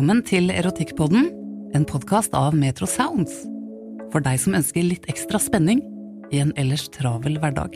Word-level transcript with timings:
Velkommen 0.00 0.22
til 0.24 0.48
Erotikkpodden, 0.48 1.26
en 1.76 1.82
podkast 1.84 2.32
av 2.32 2.54
Metro 2.56 2.86
Sounds. 2.88 3.34
For 4.08 4.24
deg 4.24 4.38
som 4.40 4.54
ønsker 4.56 4.80
litt 4.80 5.04
ekstra 5.12 5.36
spenning 5.36 5.82
i 6.32 6.38
en 6.40 6.54
ellers 6.56 6.86
travel 6.94 7.34
hverdag. 7.42 7.74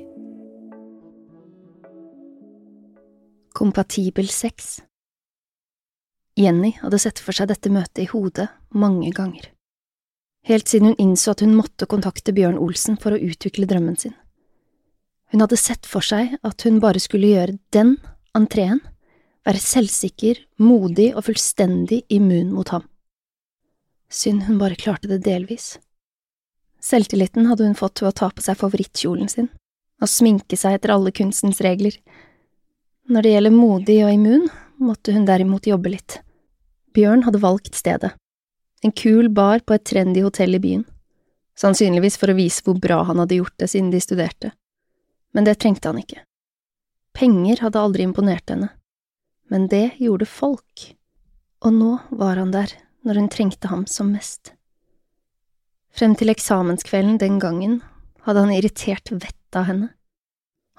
Kompatibel 3.52 4.33
sex 4.33 4.78
Jenny 6.41 6.72
hadde 6.78 7.02
sett 7.05 7.20
for 7.20 7.36
seg 7.36 7.50
dette 7.52 7.69
møtet 7.69 8.06
i 8.06 8.08
hodet 8.14 8.48
mange 8.72 9.12
ganger. 9.12 9.50
Helt 10.48 10.72
siden 10.72 10.95
hun 10.95 11.05
innså 11.05 11.36
at 11.36 11.45
hun 11.45 11.52
måtte 11.61 11.84
kontakte 11.92 12.33
Bjørn 12.33 12.56
Olsen 12.56 12.97
for 12.97 13.12
å 13.12 13.20
utvikle 13.20 13.69
drømmen 13.69 14.00
sin. 14.00 14.17
Hun 15.28 15.45
hadde 15.45 15.61
sett 15.61 15.84
for 15.84 16.00
seg 16.00 16.39
at 16.41 16.64
hun 16.64 16.80
bare 16.80 17.05
skulle 17.05 17.36
gjøre 17.36 17.61
den 17.77 17.98
entreen, 18.33 18.80
være 19.44 19.60
selvsikker, 19.60 20.40
modig 20.58 21.10
og 21.14 21.26
fullstendig 21.28 22.02
immun 22.12 22.52
mot 22.54 22.70
ham. 22.72 22.86
Synd 24.08 24.46
hun 24.48 24.60
bare 24.60 24.78
klarte 24.78 25.10
det 25.10 25.24
delvis. 25.24 25.74
Selvtilliten 26.84 27.48
hadde 27.48 27.66
hun 27.66 27.76
fått 27.78 28.02
ved 28.02 28.12
å 28.12 28.18
ta 28.20 28.30
på 28.33 28.44
seg 28.44 28.58
favorittkjolen 28.60 29.30
sin, 29.33 29.48
og 30.02 30.10
sminke 30.10 30.56
seg 30.60 30.78
etter 30.78 30.92
alle 30.94 31.12
kunstens 31.16 31.62
regler. 31.64 31.96
Når 33.08 33.24
det 33.24 33.33
gjelder 33.34 33.54
modig 33.54 33.98
og 34.04 34.12
immun, 34.12 34.46
måtte 34.80 35.14
hun 35.14 35.27
derimot 35.28 35.68
jobbe 35.68 35.92
litt. 35.92 36.18
Bjørn 36.94 37.24
hadde 37.27 37.40
valgt 37.42 37.77
stedet. 37.77 38.12
En 38.84 38.92
kul 38.92 39.30
bar 39.33 39.64
på 39.64 39.77
et 39.77 39.84
trendy 39.88 40.22
hotell 40.24 40.56
i 40.56 40.60
byen. 40.60 40.84
Sannsynligvis 41.58 42.18
for 42.20 42.30
å 42.30 42.36
vise 42.36 42.64
hvor 42.64 42.77
bra 42.80 43.00
han 43.08 43.20
hadde 43.22 43.38
gjort 43.38 43.56
det 43.62 43.70
siden 43.72 43.90
de 43.92 44.00
studerte. 44.02 44.52
Men 45.33 45.46
det 45.46 45.56
trengte 45.62 45.90
han 45.90 46.00
ikke. 46.00 46.20
Penger 47.14 47.62
hadde 47.64 47.80
aldri 47.80 48.04
imponert 48.06 48.50
henne. 48.50 48.72
Men 49.52 49.68
det 49.68 49.96
gjorde 50.00 50.28
folk. 50.28 50.90
Og 51.64 51.72
nå 51.72 51.92
var 52.10 52.40
han 52.40 52.52
der 52.55 52.72
når 53.05 53.20
hun 53.20 53.32
trengte 53.32 53.68
ham 53.68 53.84
som 53.90 54.12
mest. 54.14 54.55
Frem 55.94 56.16
til 56.18 56.32
eksamenskvelden 56.32 57.20
den 57.20 57.36
gangen 57.42 57.78
hadde 58.24 58.42
han 58.46 58.54
irritert 58.54 59.12
vettet 59.12 59.58
av 59.58 59.68
henne. 59.68 59.90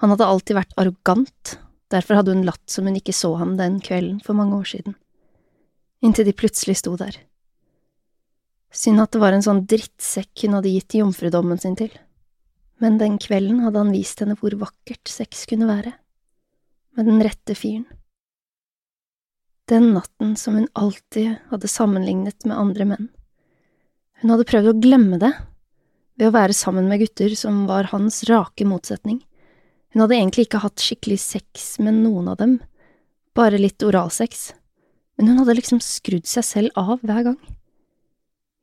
Han 0.02 0.12
hadde 0.12 0.28
alltid 0.28 0.58
vært 0.58 0.74
arrogant, 0.76 1.54
derfor 1.92 2.18
hadde 2.18 2.34
hun 2.34 2.44
latt 2.44 2.64
som 2.68 2.88
hun 2.88 2.98
ikke 2.98 3.14
så 3.16 3.32
ham 3.40 3.54
den 3.56 3.78
kvelden 3.80 4.18
for 4.24 4.36
mange 4.36 4.58
år 4.58 4.68
siden, 4.74 4.96
inntil 6.04 6.28
de 6.28 6.34
plutselig 6.36 6.76
sto 6.82 6.96
der. 7.00 7.16
Synd 8.74 9.00
at 9.00 9.14
det 9.14 9.22
var 9.22 9.32
en 9.32 9.46
sånn 9.46 9.64
drittsekk 9.70 10.44
hun 10.44 10.58
hadde 10.58 10.74
gitt 10.74 10.98
jomfrudommen 10.98 11.62
sin 11.62 11.78
til, 11.78 11.94
men 12.82 12.98
den 13.00 13.16
kvelden 13.22 13.62
hadde 13.64 13.80
han 13.80 13.94
vist 13.94 14.20
henne 14.20 14.36
hvor 14.36 14.58
vakkert 14.60 15.08
sex 15.08 15.46
kunne 15.48 15.70
være, 15.70 15.94
med 16.98 17.08
den 17.08 17.22
rette 17.24 17.56
fyren. 17.56 17.86
Den 19.66 19.90
natten 19.96 20.36
som 20.38 20.54
hun 20.54 20.68
alltid 20.78 21.40
hadde 21.50 21.68
sammenlignet 21.68 22.44
med 22.46 22.58
andre 22.58 22.84
menn. 22.86 23.08
Hun 24.22 24.30
hadde 24.30 24.46
prøvd 24.46 24.70
å 24.70 24.78
glemme 24.78 25.18
det 25.18 25.32
ved 26.16 26.30
å 26.30 26.36
være 26.36 26.54
sammen 26.56 26.86
med 26.88 27.02
gutter 27.02 27.34
som 27.36 27.64
var 27.68 27.90
hans 27.90 28.22
rake 28.30 28.64
motsetning. 28.68 29.18
Hun 29.92 30.04
hadde 30.04 30.16
egentlig 30.20 30.46
ikke 30.46 30.62
hatt 30.62 30.82
skikkelig 30.82 31.18
sex 31.20 31.76
med 31.82 31.98
noen 31.98 32.30
av 32.30 32.38
dem, 32.40 32.58
bare 33.36 33.60
litt 33.60 33.82
oralsex, 33.84 34.52
men 35.18 35.32
hun 35.32 35.42
hadde 35.42 35.58
liksom 35.58 35.82
skrudd 35.84 36.28
seg 36.30 36.46
selv 36.46 36.78
av 36.78 37.02
hver 37.02 37.22
gang. 37.30 37.38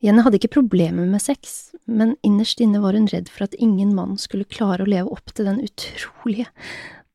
Jenny 0.03 0.23
hadde 0.25 0.39
ikke 0.39 0.55
problemer 0.57 1.07
med 1.07 1.23
sex, 1.23 1.73
men 1.87 2.17
innerst 2.27 2.59
inne 2.63 2.81
var 2.83 2.97
hun 2.97 3.07
redd 3.11 3.29
for 3.31 3.45
at 3.45 3.55
ingen 3.55 3.93
mann 3.95 4.17
skulle 4.19 4.47
klare 4.49 4.83
å 4.83 4.89
leve 4.89 5.11
opp 5.13 5.31
til 5.31 5.47
den 5.47 5.61
utrolige, 5.63 6.49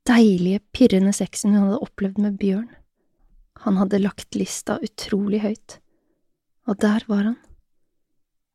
deilige, 0.09 0.63
pirrende 0.73 1.13
sexen 1.17 1.53
hun 1.53 1.67
hadde 1.67 1.83
opplevd 1.85 2.21
med 2.25 2.39
Bjørn. 2.41 2.71
Han 3.65 3.79
hadde 3.81 4.01
lagt 4.03 4.39
lista 4.39 4.79
utrolig 4.83 5.43
høyt, 5.43 5.79
og 6.69 6.79
der 6.83 7.05
var 7.11 7.25
han. 7.31 7.39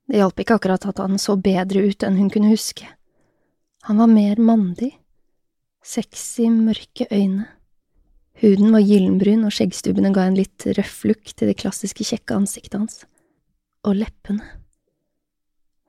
Det 0.08 0.20
hjalp 0.20 0.40
ikke 0.44 0.58
akkurat 0.60 0.86
at 0.88 1.00
han 1.00 1.20
så 1.20 1.36
bedre 1.40 1.84
ut 1.88 2.04
enn 2.04 2.20
hun 2.20 2.32
kunne 2.32 2.52
huske. 2.52 2.88
Han 3.88 4.00
var 4.00 4.12
mer 4.12 4.40
mandig, 4.40 4.94
sexy, 5.84 6.48
mørke 6.48 7.08
øyne. 7.12 7.48
Huden 8.42 8.74
var 8.74 8.84
gyllenbrun, 8.84 9.46
og 9.48 9.54
skjeggstubbene 9.56 10.12
ga 10.16 10.26
en 10.28 10.38
litt 10.40 10.66
røff 10.78 11.04
look 11.08 11.34
til 11.36 11.52
det 11.52 11.60
klassiske 11.60 12.06
kjekke 12.08 12.36
ansiktet 12.36 12.80
hans. 12.80 13.04
Og 13.84 14.00
leppene. 14.00 14.44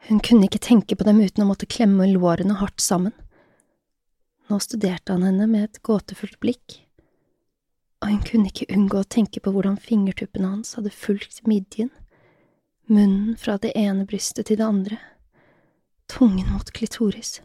Hun 0.09 0.21
kunne 0.21 0.49
ikke 0.51 0.61
tenke 0.61 0.99
på 0.99 1.07
dem 1.07 1.23
uten 1.23 1.45
å 1.45 1.49
måtte 1.49 1.71
klemme 1.71 2.07
lårene 2.11 2.59
hardt 2.61 2.83
sammen. 2.85 3.15
Nå 4.51 4.59
studerte 4.61 5.15
han 5.15 5.25
henne 5.25 5.47
med 5.49 5.71
et 5.71 5.81
gåtefullt 5.87 6.37
blikk, 6.43 6.84
og 8.05 8.11
hun 8.11 8.21
kunne 8.21 8.51
ikke 8.51 8.67
unngå 8.69 8.99
å 9.01 9.09
tenke 9.09 9.41
på 9.41 9.49
hvordan 9.55 9.79
fingertuppene 9.81 10.51
hans 10.51 10.75
hadde 10.77 10.91
fulgt 10.93 11.39
midjen, 11.49 11.89
munnen 12.85 13.33
fra 13.41 13.55
det 13.57 13.71
ene 13.81 14.05
brystet 14.05 14.51
til 14.51 14.59
det 14.61 14.67
andre, 14.67 14.99
tungen 16.13 16.51
mot 16.53 16.69
klitoris, 16.77 17.39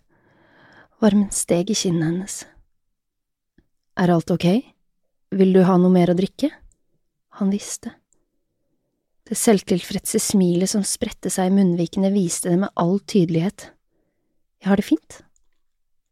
varmen 0.99 1.29
steg 1.31 1.71
i 1.71 1.77
kinnet 1.79 2.03
hennes. 2.09 2.35
Er 3.95 4.11
alt 4.11 4.33
ok? 4.35 4.49
Vil 5.39 5.55
du 5.55 5.61
ha 5.63 5.77
noe 5.79 5.93
mer 5.93 6.11
å 6.11 6.17
drikke? 6.19 6.49
Han 7.39 7.53
visste. 7.55 7.93
Det 9.23 9.37
selvtilfredse 9.39 10.19
smilet 10.19 10.73
som 10.73 10.83
spredte 10.83 11.31
seg 11.31 11.53
i 11.53 11.55
munnvikene, 11.55 12.11
viste 12.11 12.51
det 12.51 12.57
med 12.65 12.75
all 12.75 12.97
tydelighet. 12.99 13.69
Jeg 14.59 14.73
har 14.73 14.81
det 14.81 14.87
fint. 14.89 15.21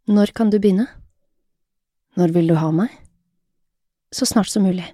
Når 0.08 0.32
kan 0.32 0.56
du 0.56 0.56
begynne? 0.56 0.88
Når 2.16 2.32
vil 2.38 2.48
du 2.54 2.56
ha 2.56 2.72
meg? 2.72 2.96
Så 4.12 4.26
snart 4.26 4.48
som 4.48 4.64
mulig. 4.64 4.94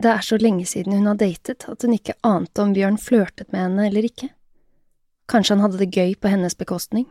Det 0.00 0.08
er 0.08 0.24
så 0.24 0.38
lenge 0.40 0.64
siden 0.66 0.96
hun 0.96 1.08
har 1.10 1.18
datet 1.20 1.66
at 1.68 1.82
hun 1.84 1.92
ikke 1.92 2.16
ante 2.24 2.62
om 2.62 2.72
Bjørn 2.72 2.96
flørtet 3.00 3.50
med 3.52 3.66
henne 3.66 3.88
eller 3.90 4.06
ikke. 4.08 4.30
Kanskje 5.28 5.56
han 5.56 5.64
hadde 5.66 5.80
det 5.82 5.92
gøy 5.92 6.14
på 6.16 6.32
hennes 6.32 6.56
bekostning. 6.56 7.06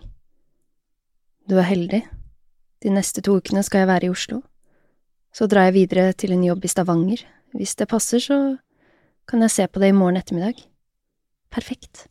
Du 1.46 1.58
er 1.60 1.70
heldig. 1.70 2.02
De 2.81 2.94
neste 2.94 3.22
to 3.22 3.38
ukene 3.38 3.62
skal 3.66 3.84
jeg 3.84 3.92
være 3.92 4.10
i 4.10 4.14
Oslo. 4.14 4.42
Så 5.36 5.46
drar 5.46 5.70
jeg 5.70 5.78
videre 5.78 6.14
til 6.18 6.34
en 6.34 6.44
jobb 6.44 6.66
i 6.66 6.72
Stavanger. 6.72 7.22
Hvis 7.54 7.75
det 7.78 7.90
passer, 7.90 8.20
så 8.20 8.58
kan 9.30 9.46
jeg 9.46 9.54
se 9.54 9.68
på 9.68 9.82
det 9.82 9.94
i 9.94 9.96
morgen 9.96 10.18
ettermiddag. 10.18 10.66
Perfekt. 11.54 12.08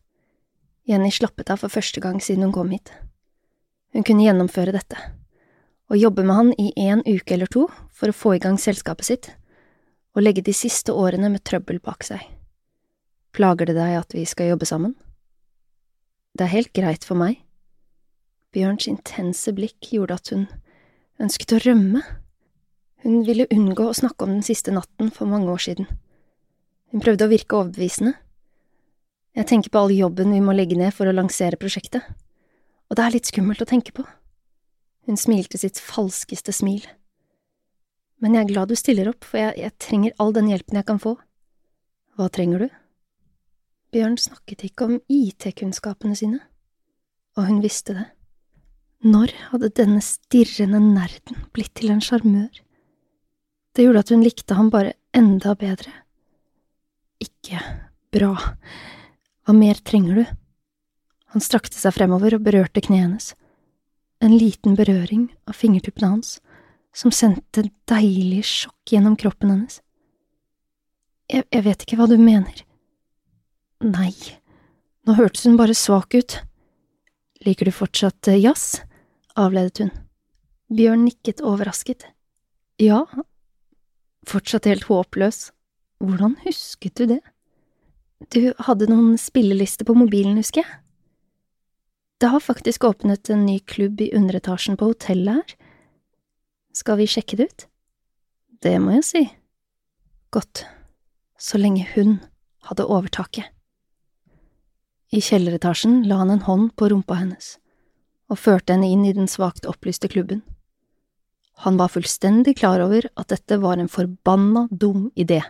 Jenny 0.87 1.11
slappet 1.11 1.51
av 1.51 1.61
for 1.65 1.75
første 1.75 2.01
gang 2.01 2.23
siden 2.23 2.47
hun 2.47 2.55
kom 2.55 2.71
hit. 2.71 2.93
Hun 3.95 4.07
kunne 4.07 4.25
gjennomføre 4.25 4.75
dette 4.79 5.18
og 5.89 5.97
jobbe 5.97 6.25
med 6.25 6.37
han 6.37 6.55
i 6.61 6.73
en 6.89 7.03
uke 7.07 7.35
eller 7.35 7.49
to 7.51 7.67
for 7.95 8.11
å 8.11 8.17
få 8.17 8.35
i 8.37 8.43
gang 8.43 8.59
selskapet 8.61 9.09
sitt, 9.09 9.31
og 10.17 10.25
legge 10.25 10.45
de 10.45 10.55
siste 10.57 10.93
årene 10.93 11.31
med 11.33 11.45
trøbbel 11.49 11.81
bak 11.85 12.05
seg. 12.05 12.21
Plager 13.33 13.71
det 13.71 13.77
deg 13.79 13.97
at 14.01 14.15
vi 14.17 14.25
skal 14.29 14.53
jobbe 14.53 14.69
sammen? 14.69 14.95
Det 16.37 16.47
er 16.47 16.55
helt 16.55 16.73
greit 16.77 17.05
for 17.07 17.19
meg. 17.19 17.41
Bjørns 18.55 18.89
intense 18.91 19.53
blikk 19.55 19.93
gjorde 19.93 20.17
at 20.19 20.33
hun 20.33 20.47
ønsket 21.23 21.57
å 21.57 21.63
rømme. 21.65 22.03
Hun 23.05 23.23
ville 23.27 23.49
unngå 23.55 23.89
å 23.89 23.97
snakke 23.97 24.27
om 24.27 24.37
den 24.37 24.47
siste 24.47 24.75
natten 24.75 25.13
for 25.15 25.31
mange 25.31 25.51
år 25.53 25.63
siden. 25.63 25.89
Hun 26.93 27.05
prøvde 27.05 27.29
å 27.29 27.33
virke 27.33 27.59
overbevisende. 27.59 28.15
Jeg 29.37 29.47
tenker 29.51 29.71
på 29.71 29.83
all 29.83 29.93
jobben 29.95 30.33
vi 30.35 30.41
må 30.43 30.55
legge 30.57 30.79
ned 30.79 30.95
for 30.97 31.07
å 31.07 31.15
lansere 31.15 31.61
prosjektet, 31.61 32.03
og 32.89 32.97
det 32.97 33.05
er 33.05 33.15
litt 33.15 33.29
skummelt 33.29 33.63
å 33.63 33.69
tenke 33.69 33.95
på. 33.95 34.07
Hun 35.09 35.17
smilte 35.17 35.57
sitt 35.57 35.81
falskeste 35.81 36.53
smil. 36.53 36.85
Men 38.21 38.35
jeg 38.37 38.45
er 38.45 38.51
glad 38.51 38.69
du 38.69 38.77
stiller 38.77 39.09
opp, 39.09 39.25
for 39.25 39.41
jeg, 39.41 39.55
jeg 39.57 39.77
trenger 39.81 40.17
all 40.21 40.35
den 40.37 40.51
hjelpen 40.51 40.77
jeg 40.77 40.87
kan 40.91 41.01
få. 41.01 41.15
Hva 42.19 42.27
trenger 42.35 42.67
du? 42.67 42.69
Bjørn 43.95 44.19
snakket 44.21 44.67
ikke 44.69 44.85
om 44.85 44.99
IT-kunnskapene 45.09 46.19
sine, 46.19 46.43
og 47.39 47.49
hun 47.49 47.63
visste 47.65 47.97
det. 47.97 48.05
Når 49.07 49.33
hadde 49.53 49.73
denne 49.79 50.03
stirrende 50.05 50.83
nerden 50.83 51.47
blitt 51.57 51.73
til 51.79 51.95
en 51.95 52.05
sjarmør? 52.05 52.51
Det 53.73 53.87
gjorde 53.87 54.05
at 54.05 54.13
hun 54.13 54.27
likte 54.27 54.59
ham 54.59 54.69
bare 54.75 54.97
enda 55.17 55.55
bedre. 55.57 55.95
Ikke 57.23 57.63
bra. 58.13 58.35
Hva 59.47 59.57
mer 59.57 59.81
trenger 59.81 60.21
du? 60.21 60.25
Han 61.33 61.45
strakte 61.45 61.79
seg 61.79 61.95
fremover 61.97 62.37
og 62.37 62.45
berørte 62.45 62.83
kneet 62.85 63.07
hennes. 63.07 63.33
En 64.21 64.35
liten 64.35 64.75
berøring 64.79 65.29
av 65.47 65.55
fingertuppene 65.55 66.11
hans 66.17 66.39
som 66.97 67.13
sendte 67.15 67.69
deilig 67.91 68.43
sjokk 68.49 68.95
gjennom 68.95 69.15
kroppen 69.21 69.53
hennes. 69.53 69.79
Jeg, 71.31 71.45
jeg 71.53 71.65
vet 71.67 71.85
ikke 71.85 71.99
hva 72.01 72.09
du 72.11 72.17
mener. 72.19 72.65
Nei, 73.85 74.15
nå 75.07 75.15
hørtes 75.15 75.47
hun 75.47 75.59
bare 75.61 75.77
svak 75.77 76.17
ut. 76.19 76.41
Liker 77.47 77.69
du 77.69 77.75
fortsatt 77.75 78.31
eh, 78.33 78.41
jazz? 78.43 78.81
avledet 79.39 79.85
hun. 79.85 79.93
Bjørn 80.75 81.05
nikket 81.07 81.45
overrasket. 81.47 82.09
Ja, 82.83 83.05
fortsatt 84.27 84.67
helt 84.67 84.89
håpløs. 84.91 85.53
Hvordan 86.03 86.35
husket 86.43 86.99
du 86.99 87.07
det? 87.15 87.21
Du 88.35 88.51
hadde 88.67 88.89
noen 88.91 89.15
spillelister 89.21 89.87
på 89.87 89.95
mobilen, 89.95 90.41
husker 90.41 90.65
jeg. 90.65 90.79
Det 92.19 92.27
har 92.27 92.41
faktisk 92.41 92.85
åpnet 92.85 93.31
en 93.31 93.47
ny 93.47 93.59
klubb 93.59 94.01
i 94.01 94.11
underetasjen 94.15 94.77
på 94.77 94.91
hotellet 94.91 95.39
her. 95.39 95.53
Skal 96.75 96.99
vi 96.99 97.07
sjekke 97.07 97.39
det 97.39 97.47
ut? 97.47 97.67
Det 98.63 98.75
må 98.83 98.97
jeg 98.97 99.07
si. 99.07 99.23
Godt, 100.35 100.65
så 101.39 101.61
lenge 101.63 101.87
hun 101.95 102.19
hadde 102.67 102.89
overtaket. 102.91 103.47
I 105.15 105.23
kjelleretasjen 105.25 106.03
la 106.11 106.19
han 106.21 106.35
en 106.35 106.45
hånd 106.45 106.75
på 106.77 106.91
rumpa 106.91 107.21
hennes 107.23 107.55
og 108.29 108.43
førte 108.43 108.75
henne 108.75 108.91
inn 108.93 109.07
i 109.09 109.15
den 109.17 109.31
svakt 109.31 109.65
opplyste 109.65 110.11
klubben. 110.13 110.43
Han 111.65 111.79
var 111.79 111.95
fullstendig 111.95 112.59
klar 112.59 112.83
over 112.85 113.07
at 113.17 113.31
dette 113.33 113.57
var 113.63 113.79
en 113.79 113.89
forbanna 113.89 114.67
dum 114.71 115.09
idé. 115.17 115.41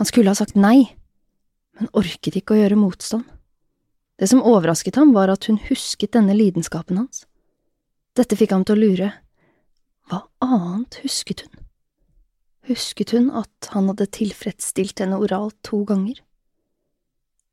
Han 0.00 0.08
skulle 0.08 0.32
ha 0.32 0.38
sagt 0.38 0.56
nei, 0.56 0.86
men 1.76 1.90
orket 1.92 2.38
ikke 2.40 2.56
å 2.56 2.62
gjøre 2.62 2.80
motstand. 2.80 3.26
Det 4.22 4.28
som 4.30 4.42
overrasket 4.46 4.94
ham, 4.94 5.10
var 5.12 5.32
at 5.32 5.48
hun 5.50 5.56
husket 5.58 6.12
denne 6.14 6.36
lidenskapen 6.38 7.00
hans. 7.00 7.24
Dette 8.14 8.36
fikk 8.38 8.52
ham 8.54 8.62
til 8.62 8.76
å 8.76 8.82
lure. 8.84 9.08
Hva 10.06 10.20
annet 10.46 11.00
husket 11.02 11.42
hun? 11.42 11.64
Husket 12.70 13.10
hun 13.16 13.32
at 13.34 13.72
han 13.72 13.88
hadde 13.90 14.06
tilfredsstilt 14.14 15.02
henne 15.02 15.18
oralt 15.18 15.56
to 15.66 15.80
ganger? 15.88 16.20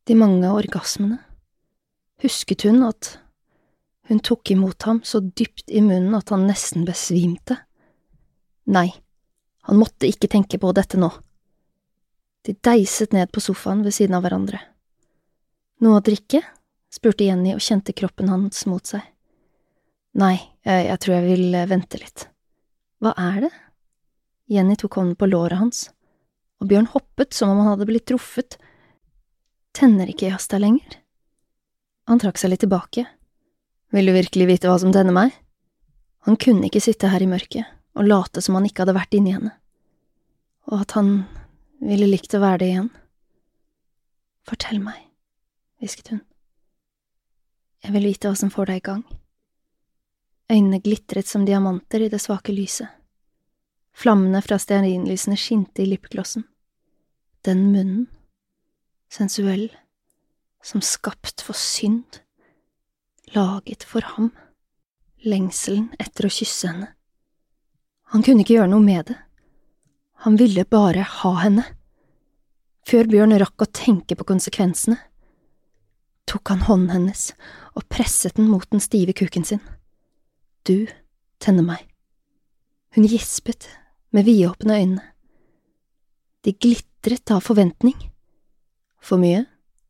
De 0.06 0.18
mange 0.20 0.52
orgasmene? 0.60 1.18
Husket 2.22 2.68
hun 2.70 2.86
at 2.86 3.16
hun 4.14 4.22
tok 4.30 4.54
imot 4.54 4.86
ham 4.86 5.02
så 5.02 5.24
dypt 5.26 5.74
i 5.74 5.82
munnen 5.82 6.14
at 6.20 6.30
han 6.30 6.46
nesten 6.46 6.86
besvimte. 6.86 7.58
Nei, 8.70 8.92
han 9.66 9.82
måtte 9.82 10.06
ikke 10.06 10.30
tenke 10.30 10.62
på 10.62 10.78
dette 10.78 11.02
nå. 11.02 11.10
De 12.46 12.54
deiset 12.54 13.18
ned 13.18 13.34
på 13.34 13.42
sofaen 13.42 13.82
ved 13.82 13.98
siden 13.98 14.22
av 14.22 14.28
hverandre. 14.28 14.62
Noe 15.82 15.98
å 15.98 16.06
drikke? 16.06 16.46
Spurte 16.94 17.28
Jenny 17.28 17.54
og 17.56 17.64
kjente 17.64 17.94
kroppen 17.96 18.32
hans 18.32 18.66
mot 18.70 18.86
seg. 18.86 19.04
Nei, 20.20 20.36
jeg, 20.66 20.98
tror 21.02 21.20
jeg 21.20 21.28
vil 21.28 21.56
eh, 21.56 21.68
vente 21.70 22.00
litt. 22.02 22.26
Hva 23.00 23.14
er 23.18 23.46
det? 23.46 23.52
Jenny 24.50 24.76
tok 24.80 24.98
hånden 24.98 25.18
på 25.20 25.30
låret 25.30 25.62
hans, 25.62 25.84
og 26.60 26.72
Bjørn 26.72 26.90
hoppet 26.92 27.36
som 27.38 27.54
om 27.54 27.62
han 27.62 27.76
hadde 27.76 27.88
blitt 27.88 28.08
truffet. 28.10 28.58
Tenner 29.78 30.10
ikke 30.10 30.34
deg 30.34 30.64
lenger? 30.64 30.98
Han 32.10 32.20
trakk 32.20 32.42
seg 32.42 32.52
litt 32.52 32.66
tilbake. 32.66 33.06
Vil 33.94 34.10
du 34.10 34.14
virkelig 34.16 34.48
vite 34.50 34.70
hva 34.70 34.80
som 34.82 34.94
tenner 34.94 35.14
meg? 35.14 35.36
Han 36.26 36.38
kunne 36.42 36.68
ikke 36.68 36.82
sitte 36.84 37.12
her 37.14 37.22
i 37.24 37.30
mørket 37.30 37.70
og 37.98 38.08
late 38.08 38.42
som 38.42 38.58
han 38.58 38.66
ikke 38.68 38.84
hadde 38.84 38.98
vært 38.98 39.16
inni 39.18 39.34
henne, 39.34 39.52
og 40.70 40.84
at 40.86 40.94
han 40.96 41.10
ville 41.84 42.08
likt 42.08 42.36
å 42.38 42.42
være 42.44 42.62
det 42.62 42.70
igjen. 42.72 42.90
Fortell 44.48 44.80
meg, 44.84 45.02
hvisket 45.82 46.14
hun. 46.14 46.22
Jeg 47.84 47.96
vil 47.96 48.08
vite 48.10 48.30
hva 48.30 48.38
som 48.38 48.52
får 48.54 48.70
deg 48.70 48.82
i 48.82 48.86
gang. 48.90 49.04
Øynene 50.50 50.82
glitret 50.84 51.30
som 51.30 51.46
diamanter 51.46 52.04
i 52.04 52.10
det 52.12 52.22
svake 52.22 52.54
lyset. 52.56 52.90
Flammene 53.96 54.42
fra 54.46 54.58
stearinlysene 54.60 55.38
skinte 55.40 55.84
i 55.84 55.90
lipglossen. 55.90 56.46
Den 57.46 57.70
munnen, 57.74 58.08
sensuell, 59.12 59.70
som 60.64 60.84
skapt 60.84 61.44
for 61.46 61.56
synd 61.56 62.20
laget 63.36 63.84
for 63.84 64.06
ham, 64.16 64.32
lengselen 65.24 65.90
etter 66.00 66.28
å 66.28 66.34
kysse 66.34 66.70
henne. 66.70 66.88
Han 68.14 68.24
kunne 68.26 68.44
ikke 68.44 68.58
gjøre 68.58 68.72
noe 68.72 68.84
med 68.84 69.12
det, 69.12 69.18
han 70.26 70.36
ville 70.40 70.66
bare 70.66 71.06
ha 71.06 71.34
henne. 71.44 71.64
Før 72.88 73.08
Bjørn 73.12 73.38
rakk 73.40 73.64
å 73.64 73.70
tenke 73.72 74.18
på 74.18 74.26
konsekvensene, 74.28 74.98
tok 76.30 76.54
han 76.54 76.66
hånden 76.68 76.94
hennes 76.94 77.30
og 77.74 77.88
presset 77.92 78.38
den 78.38 78.50
mot 78.52 78.68
den 78.70 78.84
stive 78.84 79.16
kuken 79.18 79.46
sin. 79.48 79.62
Du 80.68 80.88
tenner 81.42 81.66
meg. 81.66 81.86
Hun 82.96 83.08
gispet 83.10 83.68
med 84.14 84.26
vidåpne 84.30 84.80
øyne. 84.80 85.06
De 86.46 86.54
glitret 86.54 87.32
av 87.34 87.42
forventning. 87.46 87.98
For 89.02 89.22
mye? 89.22 89.46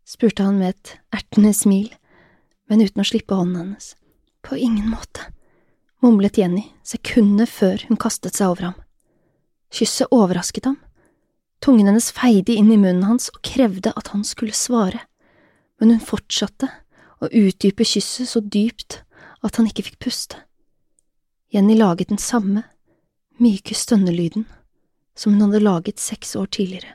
spurte 0.09 0.41
han 0.41 0.57
med 0.57 0.73
et 0.73 0.95
ertende 1.13 1.51
smil 1.53 1.91
men 2.69 2.85
uten 2.85 3.01
å 3.01 3.07
slippe 3.07 3.35
hånden 3.35 3.57
hennes. 3.63 3.95
På 4.45 4.55
ingen 4.55 4.87
måte, 4.93 5.25
mumlet 6.05 6.37
Jenny 6.39 6.69
sekundet 6.85 7.51
før 7.51 7.81
hun 7.89 7.99
kastet 7.99 8.37
seg 8.37 8.53
over 8.53 8.69
ham. 8.69 8.77
Kysset 9.73 10.13
overrasket 10.15 10.69
ham. 10.69 10.77
Tungen 11.59 11.89
hennes 11.89 12.11
feide 12.15 12.55
inn 12.55 12.69
i 12.71 12.79
munnen 12.79 13.03
hans 13.09 13.27
og 13.33 13.41
krevde 13.45 13.91
at 13.99 14.13
han 14.13 14.23
skulle 14.23 14.55
svare, 14.55 15.01
men 15.79 15.95
hun 15.95 16.03
fortsatte 16.03 16.69
å 17.19 17.29
utdype 17.31 17.87
kysset 17.87 18.29
så 18.29 18.41
dypt 18.43 19.01
at 19.45 19.59
han 19.59 19.67
ikke 19.69 19.87
fikk 19.89 19.99
puste. 20.03 20.39
Jenny 21.49 21.75
laget 21.77 22.11
den 22.11 22.21
samme, 22.21 22.63
myke 23.39 23.75
stønnelyden 23.75 24.45
som 25.17 25.33
hun 25.33 25.47
hadde 25.47 25.63
laget 25.63 25.99
seks 25.99 26.35
år 26.39 26.49
tidligere, 26.53 26.93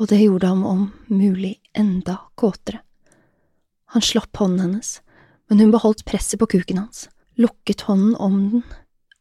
og 0.00 0.08
det 0.10 0.22
gjorde 0.22 0.48
ham 0.50 0.64
om 0.66 0.82
mulig 1.12 1.58
enda 1.76 2.16
kåtere. 2.40 2.80
Han 3.92 4.04
slapp 4.04 4.36
hånden 4.36 4.60
hennes, 4.64 5.00
men 5.48 5.60
hun 5.60 5.72
beholdt 5.74 6.04
presset 6.08 6.40
på 6.40 6.48
kuken 6.56 6.78
hans, 6.82 7.08
lukket 7.36 7.86
hånden 7.88 8.16
om 8.16 8.36
den, 8.52 8.64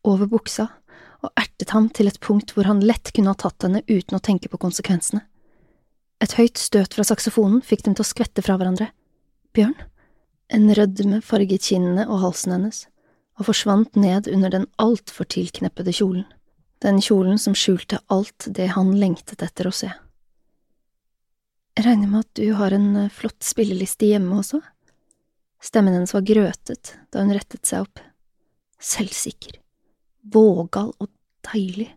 over 0.08 0.30
buksa, 0.32 0.70
og 1.20 1.34
ertet 1.36 1.74
ham 1.76 1.90
til 1.92 2.08
et 2.08 2.20
punkt 2.24 2.54
hvor 2.56 2.68
han 2.70 2.80
lett 2.86 3.12
kunne 3.16 3.34
ha 3.34 3.40
tatt 3.40 3.66
henne 3.66 3.82
uten 3.90 4.16
å 4.16 4.24
tenke 4.24 4.48
på 4.52 4.60
konsekvensene. 4.62 5.26
Et 6.20 6.36
høyt 6.36 6.60
støt 6.60 6.96
fra 6.98 7.06
saksofonen 7.08 7.62
fikk 7.64 7.86
dem 7.86 7.96
til 7.96 8.04
å 8.04 8.10
skvette 8.10 8.44
fra 8.44 8.58
hverandre. 8.60 8.90
Bjørn? 9.56 9.78
En 10.52 10.68
rødme 10.76 11.22
farget 11.24 11.64
kinnene 11.70 12.08
og 12.10 12.24
halsen 12.24 12.56
hennes, 12.56 12.82
og 13.40 13.48
forsvant 13.48 13.96
ned 13.96 14.28
under 14.28 14.52
den 14.52 14.66
altfor 14.82 15.30
tilkneppede 15.30 15.94
kjolen, 15.96 16.26
den 16.84 17.00
kjolen 17.04 17.40
som 17.40 17.56
skjulte 17.56 18.02
alt 18.12 18.50
det 18.58 18.72
han 18.76 18.92
lengtet 19.00 19.44
etter 19.46 19.70
å 19.70 19.76
se. 19.76 19.92
Jeg 21.78 21.86
regner 21.86 22.12
med 22.12 22.26
at 22.26 22.32
du 22.36 22.50
har 22.60 22.74
en 22.76 22.90
eh, 23.06 23.14
flott 23.14 23.46
spilleliste 23.46 24.10
hjemme 24.10 24.42
også? 24.42 24.60
Stemmen 25.64 25.96
hennes 25.96 26.12
var 26.12 26.26
grøtet 26.28 26.96
da 27.14 27.24
hun 27.24 27.32
rettet 27.36 27.70
seg 27.70 27.86
opp. 27.86 28.02
Selvsikker, 28.84 29.60
vågal 30.34 30.92
og 31.00 31.08
deilig. 31.48 31.88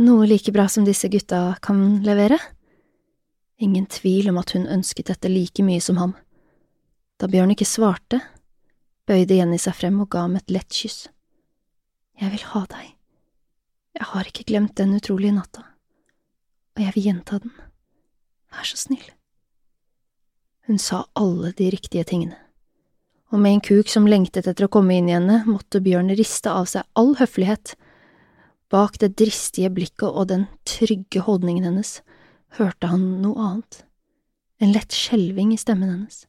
Noe 0.00 0.24
like 0.28 0.52
bra 0.54 0.64
som 0.72 0.86
disse 0.88 1.10
gutta 1.12 1.58
kan 1.64 2.00
levere? 2.06 2.38
Ingen 3.60 3.86
tvil 3.86 4.30
om 4.30 4.38
at 4.40 4.54
hun 4.56 4.64
ønsket 4.64 5.10
dette 5.10 5.28
like 5.28 5.62
mye 5.64 5.80
som 5.84 5.98
ham. 6.00 6.14
Da 7.20 7.28
Bjørn 7.28 7.52
ikke 7.52 7.68
svarte, 7.68 8.22
bøyde 9.04 9.36
Jenny 9.36 9.58
seg 9.60 9.76
frem 9.76 9.98
og 10.00 10.08
ga 10.14 10.24
ham 10.24 10.38
et 10.38 10.48
lett 10.48 10.72
kyss. 10.72 11.10
Jeg 12.16 12.32
vil 12.32 12.46
ha 12.54 12.62
deg. 12.72 12.94
Jeg 14.00 14.08
har 14.14 14.30
ikke 14.30 14.46
glemt 14.48 14.78
den 14.80 14.94
utrolige 14.96 15.36
natta, 15.36 15.66
og 16.72 16.84
jeg 16.86 16.94
vil 16.96 17.10
gjenta 17.10 17.40
den. 17.42 17.52
Vær 18.48 18.64
så 18.64 18.80
snill. 18.80 19.04
Hun 20.64 20.80
sa 20.80 21.02
alle 21.18 21.52
de 21.58 21.68
riktige 21.74 22.06
tingene, 22.08 22.38
og 23.28 23.42
med 23.42 23.58
en 23.58 23.64
kuk 23.66 23.90
som 23.92 24.08
lengtet 24.08 24.48
etter 24.48 24.68
å 24.68 24.72
komme 24.72 24.96
inn 24.96 25.10
i 25.10 25.18
henne, 25.18 25.42
måtte 25.44 25.82
Bjørn 25.84 26.14
riste 26.16 26.48
av 26.48 26.70
seg 26.70 26.88
all 26.96 27.12
høflighet. 27.20 27.74
Bak 28.72 28.96
det 29.02 29.18
dristige 29.20 29.68
blikket 29.74 30.08
og 30.08 30.30
den 30.32 30.48
trygge 30.64 31.26
holdningen 31.26 31.68
hennes 31.68 31.98
hørte 32.58 32.90
han 32.90 33.06
noe 33.22 33.38
annet, 33.46 33.84
en 34.60 34.74
lett 34.74 34.92
skjelving 34.94 35.54
i 35.54 35.60
stemmen 35.60 35.92
hennes, 35.92 36.24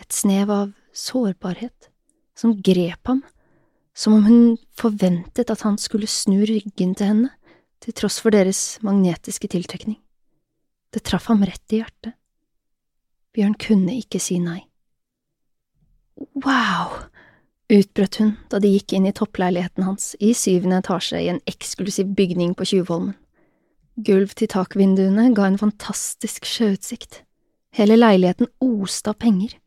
et 0.00 0.12
snev 0.14 0.50
av 0.50 0.72
sårbarhet 0.96 1.90
som 2.38 2.56
grep 2.64 3.06
ham 3.06 3.22
som 3.94 4.16
om 4.16 4.24
hun 4.24 4.56
forventet 4.78 5.50
at 5.52 5.64
han 5.66 5.76
skulle 5.78 6.08
snu 6.08 6.42
ryggen 6.48 6.94
til 6.96 7.10
henne, 7.10 7.30
til 7.82 7.94
tross 7.98 8.18
for 8.22 8.32
deres 8.34 8.78
magnetiske 8.84 9.50
tiltrekning. 9.52 9.98
Det 10.92 11.02
traff 11.04 11.28
ham 11.30 11.42
rett 11.44 11.74
i 11.74 11.80
hjertet. 11.82 12.14
Bjørn 13.32 13.56
kunne 13.60 13.96
ikke 13.96 14.20
si 14.20 14.38
nei. 14.42 14.62
Wow! 16.44 17.08
utbrøt 17.72 18.18
hun 18.20 18.34
da 18.52 18.58
de 18.60 18.68
gikk 18.68 18.92
inn 18.92 19.06
i 19.08 19.14
toppleiligheten 19.16 19.86
hans 19.86 20.10
i 20.20 20.34
syvende 20.36 20.82
etasje 20.82 21.22
i 21.22 21.30
en 21.32 21.40
eksklusiv 21.48 22.10
bygning 22.18 22.52
på 22.58 22.66
Tjuvholmen. 22.68 23.14
Gulv 23.96 24.32
til 24.38 24.48
takvinduene 24.48 25.30
ga 25.36 25.48
en 25.48 25.60
fantastisk 25.60 26.46
sjøutsikt. 26.48 27.22
Hele 27.76 27.98
leiligheten 27.98 28.48
oste 28.60 29.12
av 29.12 29.18
penger 29.20 29.58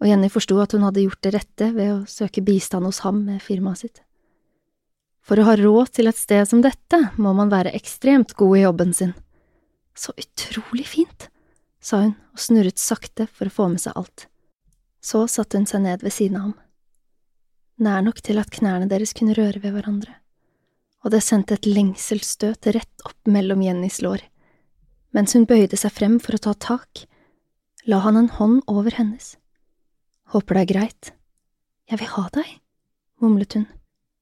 og 0.00 0.08
Jenny 0.08 0.30
forsto 0.32 0.56
at 0.62 0.72
hun 0.74 0.86
hadde 0.86 1.02
gjort 1.04 1.20
det 1.24 1.34
rette 1.34 1.66
ved 1.76 1.90
å 1.92 2.06
søke 2.08 2.42
bistand 2.44 2.88
hos 2.88 3.02
ham 3.04 3.20
med 3.26 3.42
firmaet 3.44 3.82
sitt. 3.82 4.00
For 5.20 5.38
å 5.38 5.44
ha 5.50 5.56
råd 5.60 5.92
til 5.92 6.08
et 6.08 6.18
sted 6.18 6.48
som 6.48 6.62
dette 6.64 7.00
må 7.20 7.34
man 7.36 7.52
være 7.52 7.74
ekstremt 7.76 8.32
god 8.38 8.56
i 8.56 8.62
jobben 8.64 8.94
sin. 8.96 9.12
Så 9.92 10.14
utrolig 10.16 10.86
fint, 10.88 11.28
sa 11.80 12.00
hun 12.06 12.16
og 12.32 12.40
snurret 12.40 12.80
sakte 12.80 13.28
for 13.28 13.50
å 13.50 13.54
få 13.54 13.68
med 13.74 13.82
seg 13.84 13.98
alt. 14.00 14.26
Så 15.04 15.26
satte 15.28 15.60
hun 15.60 15.68
seg 15.68 15.84
ned 15.84 16.04
ved 16.04 16.16
siden 16.16 16.40
av 16.40 16.48
ham. 16.48 16.56
Nær 17.80 18.02
nok 18.04 18.24
til 18.24 18.40
at 18.40 18.52
knærne 18.52 18.88
deres 18.88 19.12
kunne 19.16 19.36
røre 19.36 19.60
ved 19.60 19.76
hverandre, 19.76 20.16
og 21.04 21.14
det 21.14 21.22
sendte 21.24 21.56
et 21.56 21.68
lengselsstøt 21.68 22.68
rett 22.76 23.06
opp 23.08 23.30
mellom 23.30 23.62
Jennys 23.64 24.00
lår. 24.04 24.22
Mens 25.16 25.34
hun 25.34 25.46
bøyde 25.48 25.78
seg 25.80 25.94
frem 25.94 26.18
for 26.22 26.36
å 26.36 26.42
ta 26.44 26.54
tak, 26.54 27.06
la 27.88 28.02
han 28.04 28.18
en 28.20 28.32
hånd 28.36 28.60
over 28.70 28.94
hennes 28.98 29.36
Håper 30.30 30.54
det 30.54 30.60
er 30.60 30.68
greit. 30.70 31.08
Jeg 31.90 31.98
vil 31.98 32.10
ha 32.12 32.28
deg, 32.36 32.50
mumlet 33.18 33.56
hun, 33.56 33.64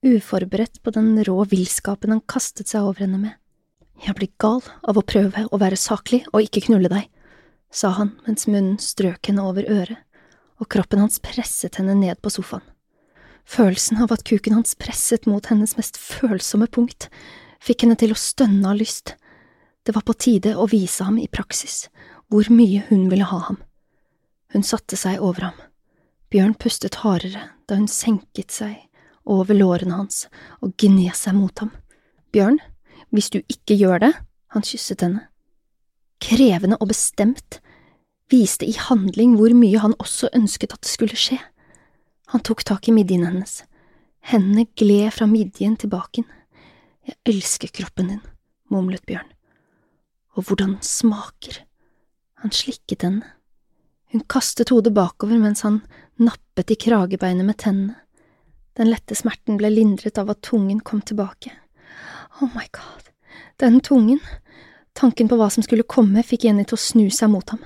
uforberedt 0.08 0.78
på 0.80 0.94
den 0.94 1.18
rå 1.26 1.42
villskapen 1.50 2.14
han 2.14 2.23
kastet 2.25 2.70
seg 2.70 2.87
over 2.88 3.04
henne 3.04 3.20
med. 3.20 3.35
Jeg 4.06 4.16
blir 4.16 4.30
gal 4.40 4.62
av 4.88 4.97
å 4.97 5.04
prøve 5.04 5.44
å 5.52 5.61
være 5.61 5.76
saklig 5.76 6.23
og 6.30 6.47
ikke 6.47 6.64
knulle 6.70 6.88
deg, 6.88 7.11
sa 7.68 7.90
han 7.99 8.14
mens 8.25 8.49
munnen 8.49 8.78
strøk 8.80 9.28
henne 9.28 9.44
over 9.44 9.68
øret, 9.68 10.00
og 10.56 10.70
kroppen 10.73 11.02
hans 11.04 11.20
presset 11.20 11.76
henne 11.76 11.99
ned 11.99 12.23
på 12.25 12.32
sofaen. 12.32 12.64
Følelsen 13.49 14.02
av 14.05 14.12
at 14.12 14.26
kuken 14.28 14.59
hans 14.59 14.75
presset 14.76 15.25
mot 15.26 15.47
hennes 15.49 15.73
mest 15.78 15.97
følsomme 15.97 16.69
punkt, 16.69 17.09
fikk 17.64 17.87
henne 17.87 17.97
til 17.99 18.12
å 18.12 18.19
stønne 18.21 18.69
av 18.69 18.76
lyst. 18.76 19.14
Det 19.88 19.95
var 19.97 20.05
på 20.05 20.17
tide 20.21 20.52
å 20.52 20.69
vise 20.69 21.07
ham 21.07 21.17
i 21.21 21.31
praksis 21.33 21.87
hvor 22.28 22.50
mye 22.52 22.83
hun 22.90 23.07
ville 23.09 23.25
ha 23.25 23.38
ham. 23.47 23.57
Hun 24.52 24.64
satte 24.64 24.99
seg 25.00 25.23
over 25.25 25.49
ham. 25.49 25.57
Bjørn 26.28 26.52
pustet 26.61 27.00
hardere 27.00 27.47
da 27.69 27.78
hun 27.78 27.88
senket 27.88 28.52
seg 28.52 28.76
over 29.28 29.57
lårene 29.57 29.97
hans 29.97 30.26
og 30.61 30.75
gned 30.81 31.17
seg 31.17 31.37
mot 31.37 31.64
ham. 31.64 31.73
Bjørn, 32.37 32.61
hvis 33.09 33.31
du 33.33 33.40
ikke 33.40 33.78
gjør 33.81 34.05
det, 34.05 34.12
han 34.52 34.64
kysset 34.64 35.05
henne. 35.05 35.25
Krevende 36.21 36.76
og 36.83 36.90
bestemt, 36.93 37.62
viste 38.28 38.69
i 38.69 38.76
handling 38.76 39.38
hvor 39.40 39.55
mye 39.57 39.81
han 39.81 39.97
også 39.97 40.28
ønsket 40.37 40.75
at 40.76 40.85
det 40.85 40.93
skulle 40.93 41.17
skje. 41.17 41.38
Han 42.32 42.44
tok 42.44 42.64
tak 42.64 42.88
i 42.88 42.92
midjen 42.92 43.25
hennes. 43.25 43.62
Hendene 44.20 44.66
gled 44.76 45.14
fra 45.16 45.26
midjen 45.30 45.78
til 45.80 45.88
baken. 45.92 46.26
Jeg 47.08 47.16
elsker 47.30 47.73
kroppen 47.73 48.11
din, 48.12 48.25
mumlet 48.68 49.04
Bjørn. 49.08 49.30
Og 50.37 50.44
hvordan 50.44 50.75
den 50.76 50.85
smaker. 50.85 51.62
Han 52.42 52.52
slikket 52.52 53.06
henne. 53.06 53.25
Hun 54.12 54.25
kastet 54.28 54.68
hodet 54.73 54.92
bakover 54.97 55.40
mens 55.40 55.64
han 55.64 55.80
nappet 56.20 56.75
i 56.75 56.76
kragebeinet 56.80 57.49
med 57.49 57.58
tennene. 57.61 57.97
Den 58.76 58.92
lette 58.92 59.16
smerten 59.18 59.56
ble 59.58 59.73
lindret 59.73 60.20
av 60.20 60.28
at 60.30 60.44
tungen 60.47 60.78
kom 60.85 61.00
tilbake. 61.02 61.50
Oh 62.38 62.52
my 62.54 62.68
god, 62.70 63.08
den 63.58 63.80
tungen! 63.80 64.20
Tanken 64.94 65.30
på 65.30 65.38
hva 65.38 65.49
som 65.50 65.64
skulle 65.66 65.87
komme, 65.87 66.23
fikk 66.26 66.44
Jenny 66.47 66.64
til 66.66 66.76
å 66.76 66.82
snu 66.82 67.08
seg 67.14 67.32
mot 67.32 67.50
ham. 67.50 67.64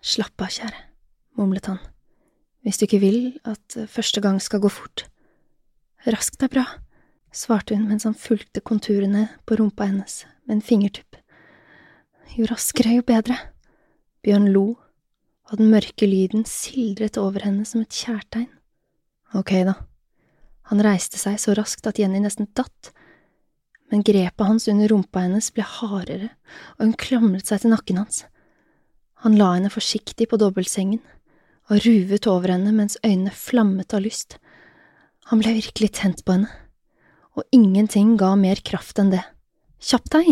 Slapp 0.00 0.40
av, 0.40 0.52
kjære, 0.52 0.80
mumlet 1.36 1.68
han, 1.68 1.82
hvis 2.66 2.80
du 2.80 2.88
ikke 2.88 2.98
vil 2.98 3.20
at 3.46 3.76
første 3.86 4.18
gang 4.18 4.40
skal 4.42 4.58
gå 4.64 4.70
fort. 4.74 5.04
Raskt 6.02 6.42
er 6.42 6.50
bra, 6.50 6.64
svarte 7.30 7.76
hun 7.76 7.86
mens 7.86 8.02
han 8.08 8.16
fulgte 8.18 8.58
konturene 8.58 9.28
på 9.46 9.60
rumpa 9.60 9.86
hennes 9.86 10.24
med 10.48 10.56
en 10.56 10.64
fingertupp. 10.66 11.14
Jo 12.34 12.48
raskere, 12.50 12.96
jo 12.98 13.06
bedre. 13.06 13.38
Bjørn 14.26 14.50
lo 14.50 14.66
og 15.46 15.60
den 15.60 15.70
mørke 15.70 16.08
lyden 16.10 16.42
sildret 16.50 17.20
over 17.22 17.46
henne 17.46 17.62
som 17.68 17.84
et 17.84 17.94
kjærtegn. 17.94 18.50
Ok, 19.38 19.52
da. 19.68 19.76
Han 20.72 20.82
reiste 20.82 21.20
seg 21.22 21.38
så 21.38 21.54
raskt 21.54 21.86
at 21.86 22.00
Jenny 22.02 22.18
nesten 22.18 22.50
datt, 22.58 22.90
men 23.94 24.02
grepet 24.02 24.42
hans 24.42 24.66
under 24.66 24.90
rumpa 24.90 25.22
hennes 25.22 25.52
ble 25.54 25.62
hardere, 25.62 26.32
og 26.74 26.88
hun 26.88 26.96
klamret 26.98 27.46
seg 27.46 27.62
til 27.62 27.70
nakken 27.70 28.02
hans. 28.02 28.24
Han 29.22 29.38
la 29.38 29.52
henne 29.54 29.70
forsiktig 29.70 30.26
på 30.32 30.38
dobbeltsengen 30.42 31.04
og 31.66 31.82
ruvet 31.82 32.26
over 32.30 32.52
henne 32.54 32.72
mens 32.74 32.98
øynene 33.02 33.32
flammet 33.34 33.94
av 33.96 34.04
lyst. 34.04 34.38
Han 35.30 35.42
ble 35.42 35.56
virkelig 35.56 35.90
tent 35.98 36.22
på 36.24 36.36
henne, 36.36 36.50
og 37.34 37.44
ingenting 37.52 38.14
ga 38.20 38.34
mer 38.38 38.60
kraft 38.64 39.00
enn 39.02 39.10
det. 39.12 39.24
Kjapp 39.82 40.06
deg, 40.14 40.30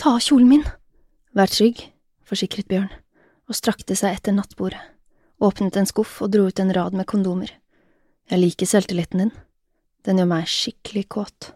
ta 0.00 0.16
av 0.16 0.24
kjolen 0.24 0.48
min. 0.48 0.64
Vær 1.36 1.52
trygg, 1.52 1.84
forsikret 2.28 2.68
Bjørn 2.68 2.90
og 3.50 3.56
strakte 3.58 3.96
seg 3.98 4.16
etter 4.16 4.32
nattbordet, 4.32 4.80
åpnet 5.42 5.76
en 5.76 5.88
skuff 5.88 6.20
og 6.24 6.30
dro 6.32 6.46
ut 6.48 6.60
en 6.62 6.72
rad 6.72 6.94
med 6.96 7.08
kondomer. 7.10 7.50
Jeg 8.30 8.40
liker 8.40 8.68
selvtilliten 8.70 9.24
din, 9.24 9.32
den 10.06 10.20
gjør 10.22 10.30
meg 10.30 10.48
skikkelig 10.48 11.02
kåt. 11.12 11.50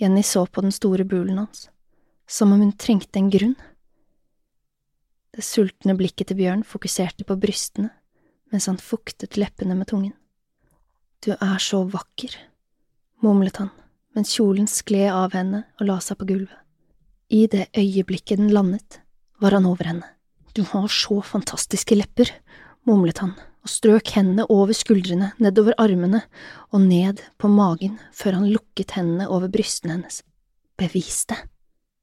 Jenny 0.00 0.24
så 0.26 0.46
på 0.50 0.64
den 0.64 0.74
store 0.74 1.06
bulen 1.08 1.38
hans, 1.38 1.68
som 2.26 2.52
om 2.52 2.64
hun 2.64 2.74
trengte 2.74 3.20
en 3.20 3.30
grunn. 3.30 3.54
Det 5.36 5.44
sultne 5.44 5.94
blikket 5.94 6.32
til 6.32 6.40
Bjørn 6.40 6.64
fokuserte 6.66 7.28
på 7.28 7.36
brystene 7.38 7.92
mens 8.52 8.68
han 8.70 8.78
fuktet 8.80 9.38
leppene 9.40 9.76
med 9.78 9.90
tungen. 9.90 10.14
Du 11.24 11.32
er 11.34 11.58
så 11.62 11.82
vakker, 11.90 12.34
mumlet 13.24 13.58
han 13.62 13.72
mens 14.16 14.32
kjolen 14.32 14.68
skled 14.70 15.12
av 15.12 15.34
henne 15.36 15.66
og 15.76 15.90
la 15.90 15.98
seg 16.00 16.16
på 16.20 16.28
gulvet. 16.30 16.56
I 17.28 17.44
det 17.52 17.66
øyeblikket 17.76 18.40
den 18.40 18.52
landet, 18.54 19.02
var 19.42 19.52
han 19.52 19.66
over 19.68 19.84
henne. 19.84 20.06
Du 20.56 20.62
har 20.64 20.86
så 20.88 21.18
fantastiske 21.20 21.98
lepper, 21.98 22.30
mumlet 22.88 23.20
han 23.20 23.34
og 23.36 23.68
strøk 23.68 24.14
hendene 24.14 24.46
over 24.52 24.72
skuldrene, 24.78 25.32
nedover 25.42 25.76
armene 25.82 26.22
og 26.70 26.86
ned 26.86 27.20
på 27.36 27.50
magen 27.52 27.98
før 28.14 28.38
han 28.38 28.48
lukket 28.48 28.94
hendene 28.96 29.26
over 29.28 29.50
brystene 29.52 29.98
hennes. 29.98 30.22
Bevis 30.78 31.24
det. 31.28 31.36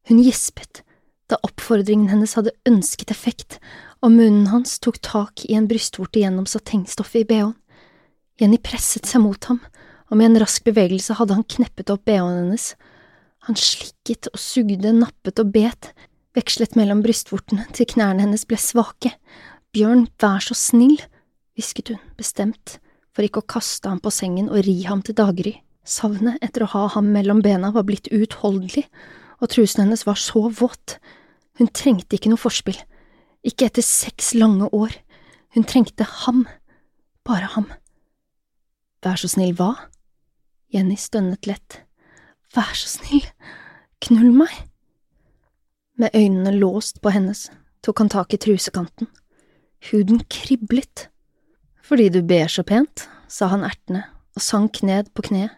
Hun 0.09 0.21
gispet 0.21 0.83
da 1.31 1.39
oppfordringen 1.47 2.11
hennes 2.11 2.35
hadde 2.37 2.53
ønsket 2.67 3.13
effekt, 3.15 3.57
og 4.03 4.11
munnen 4.11 4.49
hans 4.51 4.79
tok 4.83 4.99
tak 5.03 5.45
i 5.47 5.55
en 5.55 5.67
brystvorte 5.69 6.19
gjennom 6.19 6.47
satengstoffet 6.49 7.23
i 7.23 7.27
bh-en. 7.29 7.53
Jenny 8.41 8.59
presset 8.59 9.07
seg 9.07 9.23
mot 9.23 9.47
ham, 9.47 9.61
og 10.11 10.19
med 10.19 10.31
en 10.31 10.41
rask 10.43 10.65
bevegelse 10.65 11.15
hadde 11.15 11.37
han 11.37 11.47
kneppet 11.47 11.93
opp 11.93 12.03
bh-en 12.09 12.41
hennes. 12.41 12.73
Han 13.47 13.59
slikket 13.59 14.27
og 14.33 14.41
sugde, 14.41 14.91
nappet 14.91 15.39
og 15.39 15.53
bet, 15.55 15.93
vekslet 16.35 16.75
mellom 16.79 17.03
brystvortene 17.05 17.67
til 17.75 17.87
knærne 17.93 18.25
hennes 18.25 18.43
ble 18.49 18.59
svake. 18.59 19.13
Bjørn, 19.73 20.07
vær 20.19 20.43
så 20.43 20.57
snill, 20.57 20.99
hvisket 21.55 21.93
hun, 21.93 22.01
bestemt, 22.19 22.79
for 23.15 23.23
ikke 23.23 23.43
å 23.43 23.51
kaste 23.55 23.87
ham 23.87 24.01
på 24.03 24.11
sengen 24.13 24.49
og 24.51 24.65
ri 24.67 24.81
ham 24.89 25.03
til 25.05 25.15
daggry. 25.15 25.57
Savnet 25.87 26.43
etter 26.43 26.65
å 26.65 26.71
ha 26.73 26.87
ham 26.95 27.11
mellom 27.13 27.41
bena 27.43 27.71
var 27.75 27.85
blitt 27.87 28.09
uutholdelig, 28.11 28.85
og 29.39 29.51
trusen 29.51 29.85
hennes 29.85 30.05
var 30.07 30.19
så 30.19 30.49
våt. 30.51 30.97
Hun 31.59 31.69
trengte 31.75 32.17
ikke 32.17 32.31
noe 32.31 32.41
forspill, 32.41 32.79
ikke 33.43 33.67
etter 33.67 33.85
seks 33.85 34.33
lange 34.37 34.69
år. 34.73 34.95
Hun 35.53 35.65
trengte 35.69 36.07
ham, 36.23 36.45
bare 37.27 37.49
ham. 37.53 37.67
Vær 39.03 39.19
så 39.19 39.29
snill, 39.31 39.53
hva? 39.59 39.73
Jenny 40.73 40.97
stønnet 40.97 41.45
lett. 41.49 41.81
Vær 42.55 42.73
så 42.77 42.89
snill, 42.97 43.27
knull 44.01 44.31
meg. 44.35 44.53
Med 45.99 46.15
øynene 46.15 46.55
låst 46.55 47.01
på 47.03 47.11
hennes 47.13 47.49
tok 47.83 47.99
han 47.99 48.09
tak 48.09 48.33
i 48.33 48.39
trusekanten. 48.41 49.09
Huden 49.91 50.23
kriblet. 50.31 51.09
Fordi 51.83 52.07
du 52.09 52.21
ber 52.23 52.47
så 52.47 52.63
pent, 52.63 53.07
sa 53.27 53.51
han 53.51 53.65
ertende 53.67 54.05
og 54.33 54.41
sank 54.41 54.81
ned 54.87 55.11
på 55.13 55.27
kne 55.27 55.49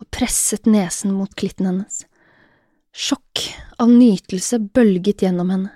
og 0.00 0.08
presset 0.12 0.66
nesen 0.66 1.12
mot 1.14 1.32
klitten 1.38 1.68
hennes. 1.68 2.04
Sjokk 2.96 3.44
av 3.78 3.92
nytelse 3.92 4.58
bølget 4.74 5.22
gjennom 5.22 5.52
henne. 5.52 5.72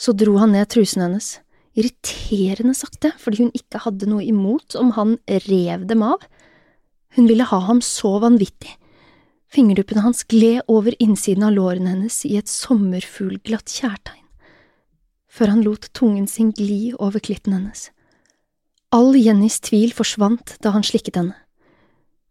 Så 0.00 0.14
dro 0.16 0.38
han 0.40 0.54
ned 0.56 0.70
trusen 0.72 1.04
hennes, 1.04 1.34
irriterende 1.76 2.72
sakte 2.76 3.12
fordi 3.20 3.44
hun 3.44 3.56
ikke 3.56 3.82
hadde 3.84 4.08
noe 4.08 4.24
imot 4.24 4.76
om 4.80 4.94
han 4.96 5.18
rev 5.46 5.84
dem 5.90 6.04
av. 6.06 6.24
Hun 7.16 7.28
ville 7.28 7.44
ha 7.44 7.58
ham 7.66 7.82
så 7.84 8.16
vanvittig. 8.22 8.72
Fingerduppene 9.50 10.04
hans 10.04 10.22
gled 10.30 10.62
over 10.70 10.94
innsiden 11.02 11.44
av 11.44 11.56
lårene 11.56 11.92
hennes 11.92 12.20
i 12.28 12.36
et 12.38 12.48
sommerfuglglatt 12.48 13.72
kjærtegn, 13.74 14.26
før 15.26 15.52
han 15.56 15.64
lot 15.66 15.88
tungen 15.96 16.28
sin 16.30 16.52
gli 16.54 16.92
over 16.96 17.18
klitten 17.18 17.56
hennes. 17.56 17.88
All 18.94 19.12
Jennys 19.18 19.58
tvil 19.66 19.92
forsvant 19.94 20.56
da 20.62 20.72
han 20.74 20.86
slikket 20.86 21.18
henne. 21.18 21.34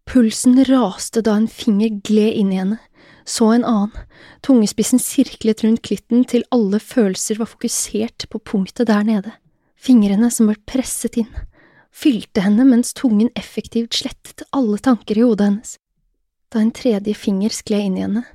Pulsen 0.10 0.58
raste 0.66 1.22
da 1.22 1.36
en 1.38 1.52
finger 1.52 2.00
gled 2.08 2.40
inn 2.40 2.56
i 2.56 2.62
henne, 2.64 2.80
så 3.26 3.52
en 3.54 3.66
annen, 3.68 4.08
tungespissen 4.46 5.02
sirklet 5.02 5.64
rundt 5.66 5.84
klitten 5.86 6.26
til 6.28 6.46
alle 6.56 6.80
følelser 6.80 7.40
var 7.42 7.52
fokusert 7.52 8.28
på 8.32 8.40
punktet 8.40 8.90
der 8.90 9.06
nede. 9.08 9.36
Fingrene 9.80 10.32
som 10.32 10.50
ble 10.50 10.58
presset 10.68 11.20
inn, 11.22 11.30
fylte 11.92 12.44
henne 12.44 12.66
mens 12.68 12.92
tungen 12.98 13.32
effektivt 13.40 14.02
slettet 14.02 14.44
alle 14.56 14.80
tanker 14.84 15.18
i 15.18 15.24
hodet 15.28 15.50
hennes. 15.50 15.78
Da 16.50 16.64
en 16.64 16.74
tredje 16.76 17.14
finger 17.16 17.54
skled 17.54 17.92
inn 17.92 17.98
i 18.00 18.06
henne 18.08 18.26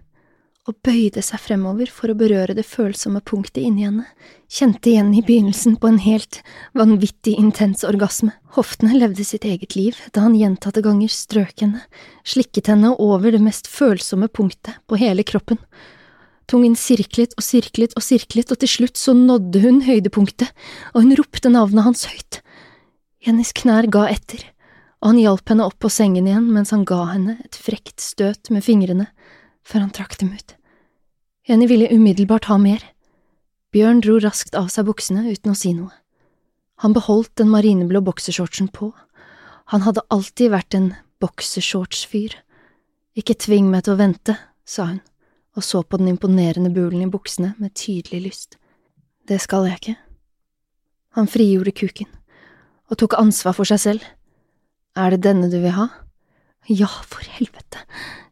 og 0.65 0.77
bøyde 0.87 1.21
seg 1.25 1.43
fremover 1.45 1.91
for 1.93 2.09
å 2.09 2.17
berøre 2.17 2.55
det 2.57 2.65
følsomme 2.65 3.21
punktet 3.27 3.61
inni 3.67 3.85
henne, 3.85 4.07
kjente 4.49 4.89
igjen 4.91 5.11
i 5.13 5.21
begynnelsen 5.25 5.77
på 5.81 5.91
en 5.91 5.99
helt 6.01 6.41
vanvittig 6.77 7.35
intens 7.41 7.85
orgasme. 7.85 8.33
Hoftene 8.57 8.97
levde 8.97 9.27
sitt 9.29 9.45
eget 9.45 9.77
liv 9.77 9.99
da 10.17 10.25
han 10.25 10.37
gjentatte 10.39 10.81
ganger 10.85 11.13
strøk 11.13 11.61
henne, 11.61 11.83
slikket 12.25 12.71
henne 12.73 12.95
over 12.97 13.35
det 13.35 13.43
mest 13.45 13.69
følsomme 13.69 14.31
punktet 14.33 14.81
på 14.89 15.01
hele 15.01 15.27
kroppen. 15.27 15.61
Tungen 16.49 16.77
sirklet 16.77 17.37
og 17.37 17.45
sirklet 17.45 17.93
og 17.97 18.05
sirklet, 18.05 18.51
og 18.53 18.61
til 18.61 18.71
slutt 18.71 19.01
så 19.01 19.15
nådde 19.17 19.61
hun 19.65 19.85
høydepunktet, 19.85 20.51
og 20.93 21.05
hun 21.05 21.17
ropte 21.21 21.53
navnet 21.53 21.87
hans 21.87 22.09
høyt. 22.09 22.41
Jennys 23.25 23.53
knær 23.57 23.89
ga 23.93 24.07
etter, 24.13 24.45
og 25.01 25.13
han 25.13 25.21
hjalp 25.21 25.53
henne 25.53 25.69
opp 25.69 25.79
på 25.81 25.93
sengen 25.93 26.29
igjen 26.29 26.49
mens 26.53 26.73
han 26.73 26.85
ga 26.89 27.03
henne 27.13 27.39
et 27.45 27.57
frekt 27.61 28.01
støt 28.01 28.53
med 28.53 28.65
fingrene 28.65 29.11
før 29.65 29.87
han 29.87 29.95
trakk 29.97 30.19
dem 30.21 30.33
ut. 30.37 30.55
Jenny 31.49 31.69
ville 31.69 31.91
umiddelbart 31.93 32.49
ha 32.49 32.57
mer. 32.61 32.83
Bjørn 33.75 34.01
dro 34.05 34.21
raskt 34.23 34.55
av 34.57 34.71
seg 34.73 34.87
buksene 34.89 35.27
uten 35.27 35.53
å 35.53 35.59
si 35.59 35.75
noe. 35.77 35.93
Han 36.83 36.95
beholdt 36.97 37.37
den 37.41 37.51
marineblå 37.53 38.01
boksershortsen 38.05 38.71
på. 38.75 38.93
Han 39.73 39.85
hadde 39.87 40.05
alltid 40.15 40.53
vært 40.53 40.77
en 40.77 40.93
boksershortsfyr. 41.23 42.37
Ikke 43.15 43.37
tving 43.39 43.71
meg 43.71 43.87
til 43.87 43.95
å 43.95 44.01
vente, 44.01 44.37
sa 44.67 44.89
hun, 44.91 45.01
og 45.55 45.65
så 45.65 45.83
på 45.83 46.01
den 46.01 46.11
imponerende 46.15 46.73
bulen 46.75 47.05
i 47.05 47.11
buksene 47.11 47.55
med 47.63 47.77
tydelig 47.79 48.23
lyst. 48.25 48.59
Det 49.29 49.39
skal 49.41 49.69
jeg 49.69 49.81
ikke. 49.81 49.97
Han 51.15 51.31
frigjorde 51.31 51.73
kuken, 51.77 52.09
og 52.91 52.99
tok 53.01 53.15
ansvar 53.21 53.55
for 53.57 53.69
seg 53.71 53.81
selv. 53.81 54.09
Er 54.99 55.15
det 55.15 55.23
denne 55.27 55.51
du 55.51 55.61
vil 55.63 55.77
ha? 55.77 55.89
Ja, 56.67 56.89
for 56.89 57.21
helvete, 57.29 57.83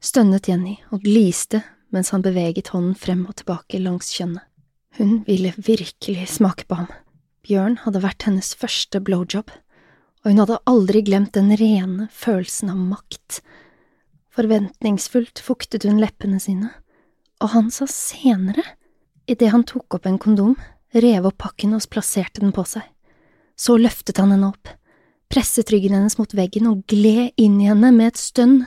stønnet 0.00 0.48
Jenny 0.48 0.78
og 0.88 1.02
gliste 1.04 1.60
mens 1.92 2.14
han 2.14 2.22
beveget 2.24 2.70
hånden 2.72 2.94
frem 2.96 3.26
og 3.28 3.36
tilbake 3.36 3.80
langs 3.82 4.08
kjønnet. 4.16 4.46
Hun 4.96 5.18
ville 5.26 5.52
virkelig 5.56 6.30
smake 6.38 6.64
på 6.68 6.78
ham. 6.80 6.88
Bjørn 7.44 7.76
hadde 7.84 8.00
vært 8.00 8.24
hennes 8.24 8.54
første 8.56 9.00
blowjob, 9.04 9.52
og 10.22 10.30
hun 10.30 10.40
hadde 10.40 10.60
aldri 10.68 11.02
glemt 11.04 11.34
den 11.36 11.52
rene 11.60 12.08
følelsen 12.12 12.72
av 12.72 12.80
makt. 12.80 13.42
Forventningsfullt 14.32 15.42
fuktet 15.44 15.84
hun 15.88 16.00
leppene 16.00 16.40
sine, 16.40 16.70
og 17.44 17.52
han 17.52 17.68
sa 17.74 17.88
senere, 17.90 18.64
idet 19.28 19.52
han 19.52 19.64
tok 19.68 19.98
opp 19.98 20.08
en 20.08 20.20
kondom, 20.20 20.56
rev 20.96 21.28
opp 21.28 21.40
pakken 21.44 21.76
og 21.76 21.84
plasserte 21.92 22.40
den 22.40 22.56
på 22.56 22.64
seg. 22.68 22.84
Så 23.60 23.76
løftet 23.76 24.20
han 24.20 24.32
henne 24.32 24.54
opp 24.54 24.72
presset 25.32 25.70
ryggen 25.72 25.94
hennes 25.96 26.18
mot 26.20 26.34
veggen 26.36 26.68
og 26.68 26.84
gled 26.90 27.32
inn 27.40 27.56
i 27.62 27.68
henne 27.70 27.92
med 27.94 28.12
et 28.12 28.20
stønn 28.20 28.62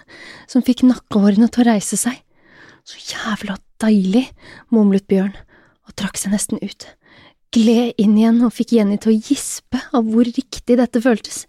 som 0.49 0.65
fikk 0.65 0.85
nakkehårene 0.87 1.49
til 1.51 1.63
å 1.63 1.69
reise 1.69 1.99
seg. 1.99 2.17
Så 2.85 3.01
jævla 3.13 3.57
deilig, 3.81 4.25
mumlet 4.73 5.05
Bjørn 5.09 5.33
og 5.85 5.93
trakk 5.99 6.17
seg 6.17 6.33
nesten 6.33 6.61
ut, 6.61 6.87
gled 7.53 7.93
inn 8.01 8.17
igjen 8.17 8.41
og 8.45 8.53
fikk 8.55 8.75
Jenny 8.77 8.97
til 9.01 9.13
å 9.13 9.19
gispe 9.19 9.81
av 9.93 10.09
hvor 10.09 10.25
riktig 10.25 10.79
dette 10.81 11.01
føltes. 11.01 11.43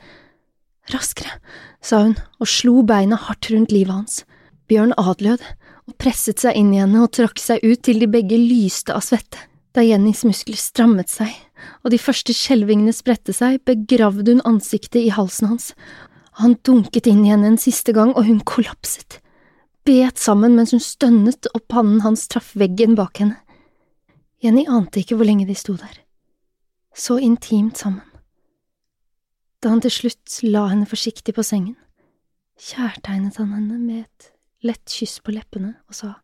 Raskere, 0.92 1.40
sa 1.82 2.04
hun 2.04 2.16
og 2.38 2.50
slo 2.50 2.82
beina 2.86 3.18
hardt 3.18 3.48
rundt 3.50 3.72
livet 3.74 3.94
hans. 3.94 4.20
Bjørn 4.68 4.94
adlød 5.00 5.42
og 5.86 5.96
presset 6.02 6.42
seg 6.42 6.58
inn 6.58 6.74
i 6.74 6.82
henne 6.82 7.02
og 7.02 7.14
trakk 7.16 7.40
seg 7.42 7.64
ut 7.64 7.82
til 7.86 8.02
de 8.02 8.10
begge 8.10 8.38
lyste 8.38 8.94
av 8.94 9.04
svette. 9.06 9.40
Da 9.72 9.84
Jennys 9.84 10.24
muskler 10.28 10.60
strammet 10.60 11.12
seg 11.12 11.32
og 11.84 11.92
de 11.92 12.00
første 12.00 12.34
skjelvingene 12.36 12.94
spredte 12.94 13.34
seg, 13.36 13.60
begravde 13.66 14.34
hun 14.34 14.44
ansiktet 14.48 15.02
i 15.02 15.14
halsen 15.14 15.50
hans. 15.52 15.70
Han 16.42 16.58
dunket 16.66 17.08
inn 17.08 17.24
i 17.24 17.32
henne 17.32 17.52
en 17.52 17.60
siste 17.60 17.94
gang, 17.96 18.12
og 18.12 18.28
hun 18.28 18.42
kollapset, 18.44 19.20
bet 19.88 20.20
sammen 20.20 20.56
mens 20.58 20.74
hun 20.74 20.82
stønnet 20.82 21.48
og 21.54 21.64
pannen 21.70 22.02
hans 22.04 22.26
traff 22.28 22.52
veggen 22.58 22.96
bak 22.98 23.22
henne. 23.22 23.38
Jenny 24.44 24.66
ante 24.68 25.00
ikke 25.00 25.16
hvor 25.16 25.28
lenge 25.28 25.46
de 25.48 25.56
sto 25.56 25.76
der. 25.80 26.02
Så 26.96 27.16
intimt 27.22 27.78
sammen. 27.78 28.04
Da 29.62 29.72
han 29.72 29.80
til 29.80 29.94
slutt 29.94 30.38
la 30.44 30.66
henne 30.70 30.88
forsiktig 30.88 31.34
på 31.36 31.44
sengen, 31.46 31.76
kjærtegnet 32.60 33.40
han 33.40 33.54
henne 33.56 33.80
med 33.80 34.04
et 34.04 34.30
lett 34.66 34.92
kyss 34.92 35.18
på 35.24 35.34
leppene 35.34 35.74
og 35.88 35.96
sa, 35.96 36.14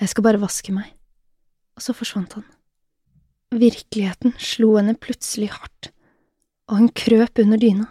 Jeg 0.00 0.08
skal 0.12 0.24
bare 0.24 0.40
vaske 0.40 0.72
meg, 0.72 0.92
og 1.76 1.84
så 1.84 1.92
forsvant 1.96 2.38
han. 2.38 2.44
Virkeligheten 3.50 4.36
slo 4.38 4.76
henne 4.76 4.94
plutselig 4.94 5.48
hardt, 5.50 5.90
og 6.70 6.78
hun 6.78 6.90
krøp 6.94 7.40
under 7.42 7.58
dyna. 7.58 7.88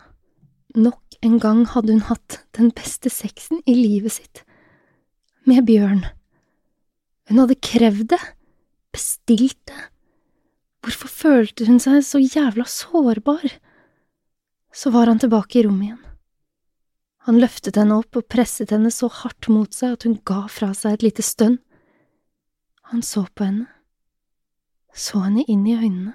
Nok 0.80 1.18
en 1.26 1.40
gang 1.44 1.66
hadde 1.68 1.98
hun 1.98 2.06
hatt 2.08 2.38
den 2.56 2.70
beste 2.72 3.12
sexen 3.12 3.60
i 3.68 3.76
livet 3.76 4.16
sitt, 4.16 4.44
med 5.44 5.66
Bjørn. 5.68 6.06
Hun 7.28 7.42
hadde 7.44 7.58
krevd 7.60 8.14
det, 8.14 8.22
bestilt 8.96 9.60
det. 9.68 9.82
Hvorfor 10.80 11.12
følte 11.12 11.68
hun 11.68 11.82
seg 11.84 12.06
så 12.08 12.22
jævla 12.24 12.64
sårbar? 12.64 13.44
Så 14.72 14.94
var 14.96 15.12
han 15.12 15.20
tilbake 15.20 15.60
i 15.60 15.66
rommet 15.68 15.90
igjen. 15.90 16.06
Han 17.28 17.42
løftet 17.42 17.76
henne 17.76 17.98
opp 18.00 18.16
og 18.16 18.30
presset 18.32 18.72
henne 18.72 18.94
så 18.96 19.10
hardt 19.12 19.52
mot 19.52 19.76
seg 19.76 19.98
at 19.98 20.08
hun 20.08 20.16
ga 20.24 20.46
fra 20.48 20.72
seg 20.78 20.96
et 20.96 21.06
lite 21.10 21.26
stønn. 21.26 21.60
Han 22.94 23.04
så 23.04 23.26
på 23.36 23.50
henne 23.50 23.68
så 25.00 25.24
henne 25.24 25.46
inn 25.48 25.64
i 25.68 25.78
øynene. 25.78 26.14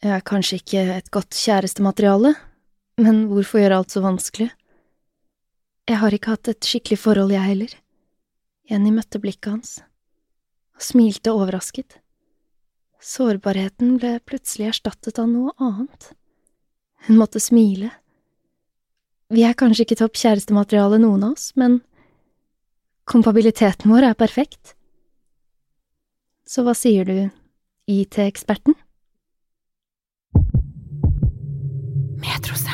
Jeg 0.00 0.14
er 0.16 0.24
kanskje 0.24 0.60
ikke 0.60 0.82
et 0.94 1.10
godt 1.12 1.36
kjærestemateriale, 1.36 2.32
men 3.02 3.26
hvorfor 3.28 3.60
gjøre 3.60 3.80
alt 3.82 3.92
så 3.92 4.00
vanskelig? 4.04 4.48
Jeg 5.90 5.98
har 6.00 6.14
ikke 6.14 6.36
hatt 6.36 6.48
et 6.52 6.64
skikkelig 6.64 7.00
forhold, 7.02 7.34
jeg 7.34 7.44
heller. 7.44 7.74
Jenny 8.70 8.92
møtte 8.94 9.20
blikket 9.20 9.50
hans 9.50 9.72
og 10.80 10.84
smilte 10.86 11.34
overrasket. 11.34 11.98
Sårbarheten 13.00 13.96
ble 14.00 14.14
plutselig 14.24 14.70
erstattet 14.70 15.18
av 15.20 15.28
noe 15.28 15.52
annet. 15.60 16.12
Hun 17.08 17.18
måtte 17.20 17.40
smile. 17.42 17.90
Vi 19.32 19.44
er 19.44 19.56
kanskje 19.58 19.84
ikke 19.84 19.98
topp 20.00 20.16
kjærestemateriale, 20.20 21.00
noen 21.02 21.26
av 21.28 21.36
oss, 21.36 21.50
men 21.60 21.80
kompabiliteten 23.10 23.92
vår 23.92 24.10
er 24.10 24.16
perfekt. 24.18 24.74
Så 26.48 26.64
hva 26.66 26.74
sier 26.76 27.08
du, 27.08 27.28
IT-eksperten. 27.90 28.74
Metrosen. 32.16 32.69